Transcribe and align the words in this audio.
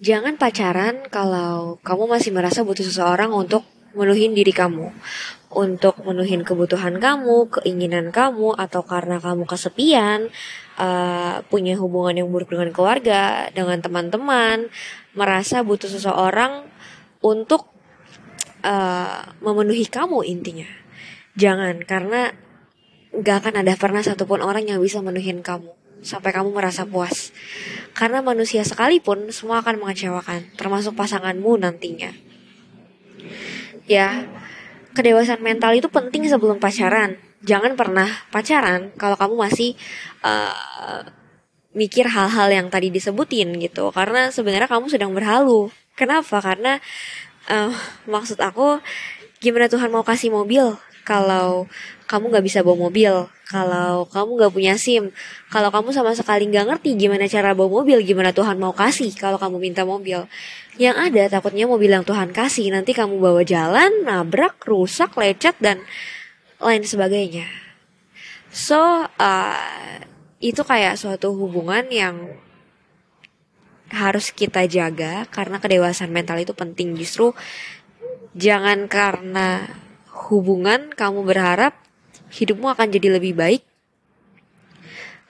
Jangan 0.00 0.40
pacaran 0.40 1.04
kalau 1.12 1.76
kamu 1.84 2.08
masih 2.08 2.32
merasa 2.32 2.64
butuh 2.64 2.80
seseorang 2.80 3.36
untuk 3.36 3.68
menuhin 3.92 4.32
diri 4.32 4.48
kamu. 4.48 4.88
Untuk 5.52 6.00
menuhin 6.00 6.40
kebutuhan 6.40 6.96
kamu, 6.96 7.52
keinginan 7.60 8.08
kamu, 8.08 8.56
atau 8.56 8.80
karena 8.80 9.20
kamu 9.20 9.44
kesepian, 9.44 10.32
uh, 10.80 11.44
punya 11.52 11.76
hubungan 11.76 12.16
yang 12.16 12.32
buruk 12.32 12.48
dengan 12.48 12.72
keluarga, 12.72 13.52
dengan 13.52 13.76
teman-teman, 13.84 14.72
merasa 15.12 15.60
butuh 15.60 15.92
seseorang 15.92 16.64
untuk 17.20 17.68
uh, 18.64 19.20
memenuhi 19.44 19.84
kamu 19.84 20.24
intinya. 20.24 20.70
Jangan, 21.36 21.84
karena 21.84 22.32
gak 23.20 23.44
akan 23.44 23.68
ada 23.68 23.76
pernah 23.76 24.00
satupun 24.00 24.40
orang 24.40 24.64
yang 24.64 24.80
bisa 24.80 25.04
menuhin 25.04 25.44
kamu 25.44 25.79
sampai 26.00 26.30
kamu 26.32 26.52
merasa 26.52 26.84
puas. 26.88 27.32
Karena 27.92 28.24
manusia 28.24 28.64
sekalipun 28.64 29.28
semua 29.32 29.60
akan 29.60 29.80
mengecewakan, 29.80 30.52
termasuk 30.56 30.96
pasanganmu 30.96 31.60
nantinya. 31.60 32.12
Ya, 33.90 34.28
kedewasaan 34.94 35.42
mental 35.42 35.76
itu 35.76 35.88
penting 35.90 36.26
sebelum 36.26 36.62
pacaran. 36.62 37.18
Jangan 37.40 37.74
pernah 37.74 38.08
pacaran 38.28 38.92
kalau 39.00 39.16
kamu 39.16 39.34
masih 39.48 39.72
uh, 40.20 41.04
mikir 41.72 42.06
hal-hal 42.10 42.48
yang 42.52 42.66
tadi 42.68 42.92
disebutin 42.92 43.56
gitu. 43.58 43.88
Karena 43.94 44.28
sebenarnya 44.28 44.68
kamu 44.68 44.86
sedang 44.92 45.12
berhalu. 45.16 45.72
Kenapa? 45.96 46.38
Karena 46.44 46.76
uh, 47.48 47.72
maksud 48.06 48.38
aku 48.38 48.78
gimana 49.40 49.66
Tuhan 49.72 49.88
mau 49.88 50.04
kasih 50.04 50.28
mobil 50.28 50.76
kalau 51.10 51.66
kamu 52.06 52.30
nggak 52.30 52.44
bisa 52.46 52.58
bawa 52.60 52.90
mobil, 52.90 53.26
kalau 53.46 54.06
kamu 54.06 54.30
nggak 54.38 54.52
punya 54.54 54.74
SIM, 54.78 55.10
kalau 55.50 55.70
kamu 55.74 55.90
sama 55.90 56.14
sekali 56.14 56.46
nggak 56.46 56.66
ngerti 56.70 56.94
gimana 56.94 57.26
cara 57.26 57.54
bawa 57.54 57.82
mobil, 57.82 57.98
gimana 58.02 58.30
Tuhan 58.30 58.58
mau 58.58 58.74
kasih 58.74 59.10
kalau 59.18 59.38
kamu 59.38 59.58
minta 59.58 59.82
mobil. 59.82 60.26
Yang 60.78 60.96
ada 60.98 61.22
takutnya 61.38 61.66
mobil 61.66 61.90
yang 61.90 62.06
Tuhan 62.06 62.30
kasih 62.30 62.70
nanti 62.70 62.94
kamu 62.94 63.18
bawa 63.18 63.42
jalan, 63.42 64.06
nabrak, 64.06 64.58
rusak, 64.66 65.14
lecet 65.18 65.58
dan 65.58 65.82
lain 66.62 66.82
sebagainya. 66.86 67.46
So 68.50 68.78
uh, 69.06 69.98
itu 70.42 70.62
kayak 70.66 70.98
suatu 70.98 71.30
hubungan 71.34 71.86
yang 71.90 72.38
harus 73.90 74.30
kita 74.30 74.70
jaga 74.70 75.26
karena 75.26 75.58
kedewasaan 75.58 76.14
mental 76.14 76.38
itu 76.38 76.54
penting 76.54 76.94
justru 76.94 77.34
jangan 78.36 78.86
karena 78.86 79.66
hubungan, 80.30 80.94
kamu 80.94 81.26
berharap 81.26 81.74
hidupmu 82.30 82.70
akan 82.70 82.90
jadi 82.94 83.18
lebih 83.18 83.34
baik. 83.34 83.62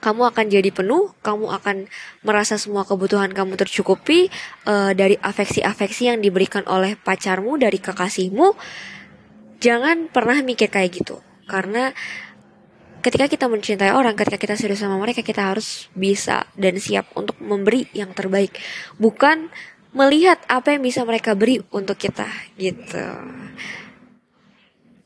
Kamu 0.01 0.33
akan 0.33 0.49
jadi 0.49 0.73
penuh, 0.73 1.13
kamu 1.21 1.53
akan 1.61 1.85
merasa 2.25 2.57
semua 2.57 2.81
kebutuhan 2.89 3.29
kamu 3.37 3.53
tercukupi 3.53 4.33
uh, 4.65 4.97
dari 4.97 5.13
afeksi-afeksi 5.13 6.09
yang 6.09 6.17
diberikan 6.25 6.65
oleh 6.65 6.97
pacarmu, 6.97 7.61
dari 7.61 7.77
kekasihmu. 7.77 8.57
Jangan 9.61 10.09
pernah 10.09 10.41
mikir 10.41 10.73
kayak 10.73 10.89
gitu, 11.05 11.21
karena 11.45 11.93
ketika 13.05 13.29
kita 13.29 13.45
mencintai 13.45 13.93
orang, 13.93 14.17
ketika 14.17 14.41
kita 14.41 14.57
serius 14.57 14.81
sama 14.81 14.97
mereka, 14.97 15.21
kita 15.21 15.53
harus 15.53 15.85
bisa 15.93 16.49
dan 16.57 16.81
siap 16.81 17.13
untuk 17.13 17.37
memberi 17.37 17.85
yang 17.93 18.09
terbaik, 18.17 18.57
bukan 18.97 19.53
melihat 19.91 20.39
apa 20.47 20.75
yang 20.75 20.83
bisa 20.83 21.03
mereka 21.03 21.35
beri 21.35 21.59
untuk 21.71 21.99
kita 21.99 22.27
gitu. 22.55 23.07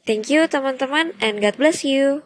Thank 0.05 0.29
you 0.29 0.45
teman-teman 0.45 1.17
and 1.17 1.41
God 1.41 1.57
bless 1.57 1.81
you. 1.81 2.21